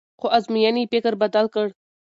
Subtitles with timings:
[0.19, 1.67] خو ازموینې یې فکر بدل کړ.